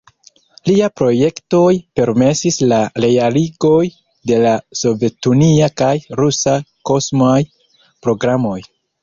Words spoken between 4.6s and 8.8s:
sovetunia kaj rusa kosmaj programoj.